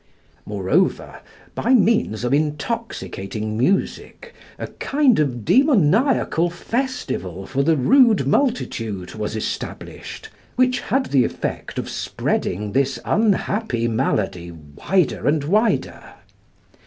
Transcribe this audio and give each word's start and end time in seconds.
Moreover, 0.47 1.21
by 1.53 1.75
means 1.75 2.23
of 2.23 2.33
intoxicating 2.33 3.55
music 3.55 4.33
a 4.57 4.65
kind 4.65 5.19
of 5.19 5.45
demoniacal 5.45 6.49
festival 6.49 7.45
for 7.45 7.61
the 7.61 7.77
rude 7.77 8.25
multitude 8.27 9.13
was 9.13 9.35
established, 9.35 10.29
which 10.55 10.79
had 10.79 11.11
the 11.11 11.23
effect 11.23 11.77
of 11.77 11.87
spreading 11.87 12.71
this 12.71 12.97
unhappy 13.05 13.87
malady 13.87 14.49
wider 14.51 15.27
and 15.27 15.43
wider. 15.43 16.01